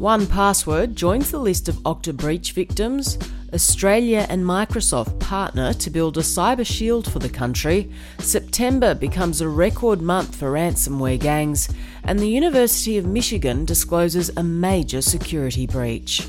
[0.00, 3.18] 1Password joins the list of Okta breach victims.
[3.52, 7.92] Australia and Microsoft partner to build a cyber shield for the country.
[8.18, 11.68] September becomes a record month for ransomware gangs.
[12.02, 16.26] And the University of Michigan discloses a major security breach.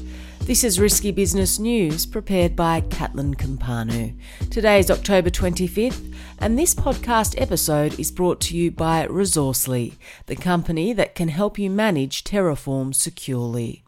[0.52, 4.20] This is Risky Business News prepared by Catalin Cimpanu.
[4.50, 9.94] Today is October 25th, and this podcast episode is brought to you by Resourcely,
[10.26, 13.86] the company that can help you manage Terraform securely.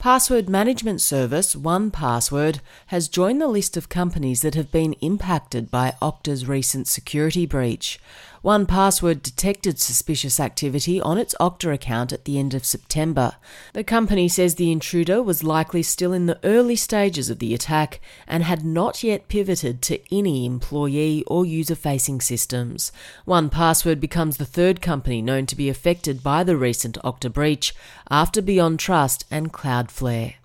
[0.00, 5.94] Password management service 1Password has joined the list of companies that have been impacted by
[6.02, 8.00] Okta's recent security breach.
[8.42, 13.36] 1Password detected suspicious activity on its Okta account at the end of September.
[13.74, 18.00] The company says the intruder was likely still in the early stages of the attack
[18.26, 22.92] and had not yet pivoted to any employee or user facing systems.
[23.26, 27.74] 1Password becomes the third company known to be affected by the recent Okta breach
[28.10, 30.39] after Beyond Trust and Cloudflare.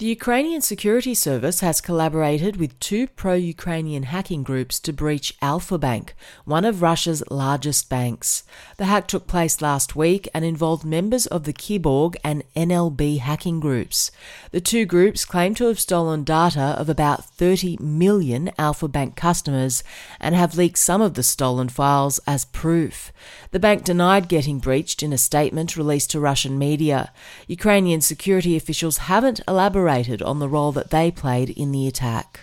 [0.00, 5.76] The Ukrainian Security Service has collaborated with two pro Ukrainian hacking groups to breach Alfa
[5.76, 6.14] Bank,
[6.46, 8.42] one of Russia's largest banks.
[8.78, 13.60] The hack took place last week and involved members of the Kiborg and NLB hacking
[13.60, 14.10] groups.
[14.52, 19.84] The two groups claim to have stolen data of about 30 million Alfa Bank customers
[20.18, 23.12] and have leaked some of the stolen files as proof.
[23.50, 27.12] The bank denied getting breached in a statement released to Russian media.
[27.46, 32.40] Ukrainian security officials haven't elaborated elaborated on the role that they played in the attack.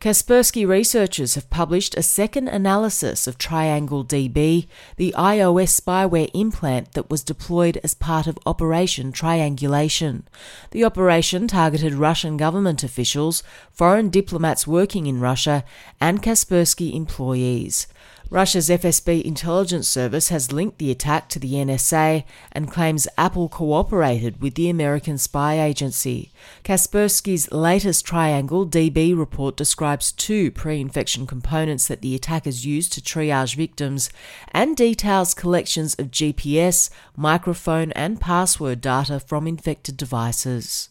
[0.00, 7.10] Kaspersky researchers have published a second analysis of Triangle DB, the iOS spyware implant that
[7.10, 10.26] was deployed as part of Operation Triangulation.
[10.70, 15.64] The operation targeted Russian government officials, foreign diplomats working in Russia,
[16.00, 17.86] and Kaspersky employees.
[18.32, 24.40] Russia's FSB intelligence service has linked the attack to the NSA and claims Apple cooperated
[24.40, 26.30] with the American spy agency.
[26.62, 33.00] Kaspersky's latest Triangle DB report describes two pre infection components that the attackers used to
[33.00, 34.10] triage victims
[34.52, 40.90] and details collections of GPS, microphone, and password data from infected devices.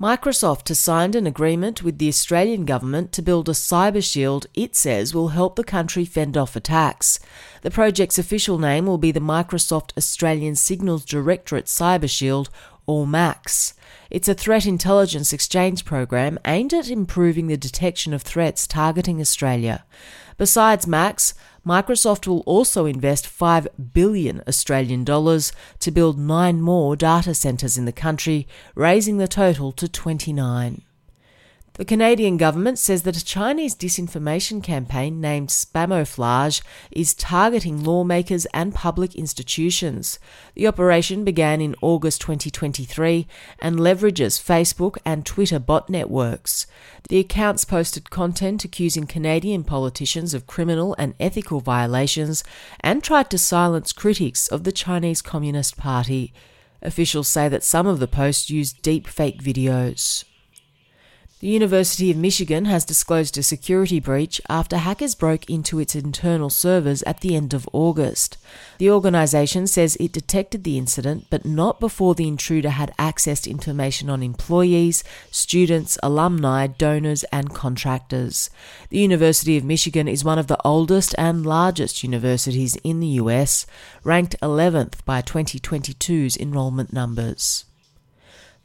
[0.00, 4.74] Microsoft has signed an agreement with the Australian government to build a cyber shield it
[4.74, 7.20] says will help the country fend off attacks.
[7.60, 12.48] The project's official name will be the Microsoft Australian Signals Directorate Cyber Shield,
[12.90, 13.74] or MACS.
[14.10, 19.84] It's a threat intelligence exchange program aimed at improving the detection of threats targeting Australia.
[20.36, 21.34] Besides MACS,
[21.64, 27.84] Microsoft will also invest 5 billion Australian dollars to build 9 more data centres in
[27.84, 30.82] the country, raising the total to 29.
[31.80, 36.60] The Canadian government says that a Chinese disinformation campaign named Spamouflage
[36.90, 40.18] is targeting lawmakers and public institutions.
[40.54, 43.26] The operation began in August 2023
[43.60, 46.66] and leverages Facebook and Twitter bot networks.
[47.08, 52.44] The accounts posted content accusing Canadian politicians of criminal and ethical violations
[52.80, 56.34] and tried to silence critics of the Chinese Communist Party.
[56.82, 60.24] Officials say that some of the posts used deep fake videos.
[61.40, 66.50] The University of Michigan has disclosed a security breach after hackers broke into its internal
[66.50, 68.36] servers at the end of August.
[68.76, 74.10] The organisation says it detected the incident, but not before the intruder had accessed information
[74.10, 78.50] on employees, students, alumni, donors, and contractors.
[78.90, 83.64] The University of Michigan is one of the oldest and largest universities in the US,
[84.04, 87.64] ranked 11th by 2022's enrolment numbers.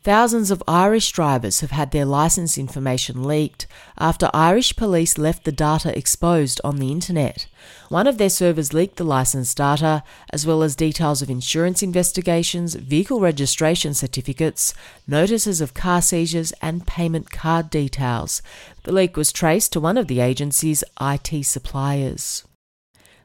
[0.05, 3.65] Thousands of Irish drivers have had their licence information leaked
[3.97, 7.47] after Irish police left the data exposed on the internet.
[7.89, 12.75] One of their servers leaked the licence data, as well as details of insurance investigations,
[12.75, 14.75] vehicle registration certificates,
[15.07, 18.43] notices of car seizures, and payment card details.
[18.83, 22.43] The leak was traced to one of the agency's IT suppliers.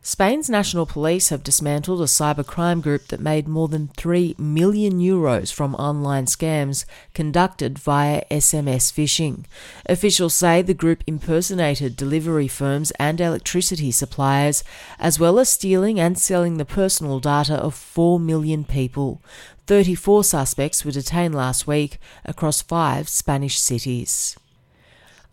[0.03, 5.53] Spain's national police have dismantled a cybercrime group that made more than 3 million euros
[5.53, 9.45] from online scams conducted via SMS phishing.
[9.85, 14.65] Officials say the group impersonated delivery firms and electricity suppliers,
[14.99, 19.21] as well as stealing and selling the personal data of 4 million people.
[19.67, 24.35] 34 suspects were detained last week across five Spanish cities.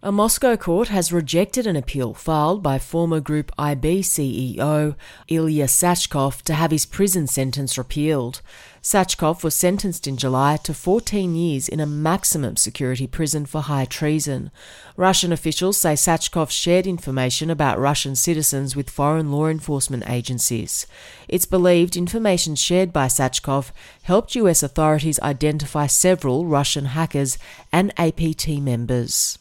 [0.03, 4.95] A Moscow court has rejected an appeal filed by former Group IB CEO
[5.27, 8.41] Ilya Sachkov to have his prison sentence repealed.
[8.79, 13.85] Sachkov was sentenced in July to 14 years in a maximum security prison for high
[13.85, 14.51] treason.
[14.95, 20.85] Russian officials say Sachkov shared information about Russian citizens with foreign law enforcement agencies.
[21.27, 23.71] It's believed information shared by Sachkov
[24.03, 27.39] helped US authorities identify several Russian hackers
[27.73, 29.39] and APT members.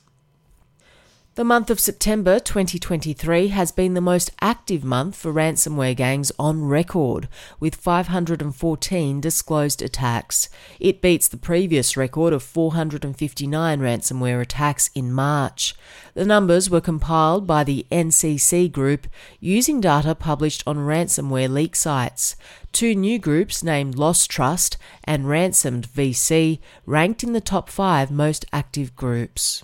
[1.37, 6.65] The month of September 2023 has been the most active month for ransomware gangs on
[6.65, 7.29] record,
[7.61, 10.49] with 514 disclosed attacks.
[10.81, 15.75] It beats the previous record of 459 ransomware attacks in March.
[16.15, 19.07] The numbers were compiled by the NCC Group
[19.39, 22.37] using data published on ransomware leak sites.
[22.73, 28.47] Two new groups named Lost Trust and Ransomed VC ranked in the top five most
[28.55, 29.63] active groups.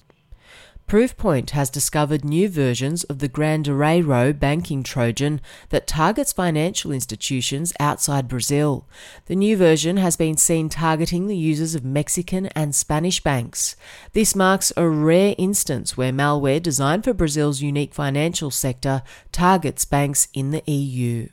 [0.89, 5.41] Proofpoint has discovered new versions of the Grandoreiro banking Trojan
[5.71, 8.87] that targets financial institutions outside Brazil.
[9.27, 13.75] The new version has been seen targeting the users of Mexican and Spanish banks.
[14.13, 19.03] This marks a rare instance where malware designed for Brazil's unique financial sector
[19.33, 21.29] targets banks in the EU.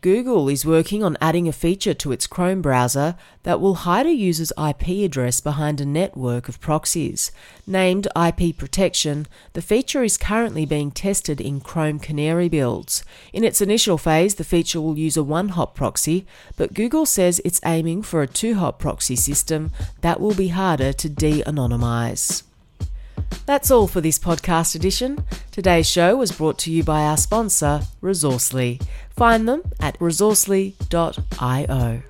[0.00, 4.12] Google is working on adding a feature to its Chrome browser that will hide a
[4.12, 7.32] user's IP address behind a network of proxies.
[7.66, 13.02] Named IP Protection, the feature is currently being tested in Chrome Canary builds.
[13.32, 17.40] In its initial phase, the feature will use a one hop proxy, but Google says
[17.44, 19.72] it's aiming for a two hop proxy system
[20.02, 22.44] that will be harder to de anonymize.
[23.46, 25.24] That's all for this podcast edition.
[25.50, 28.80] Today's show was brought to you by our sponsor, Resourcely.
[29.16, 32.02] Find them at resourcely.io.